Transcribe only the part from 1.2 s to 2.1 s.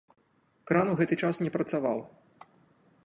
час не працаваў.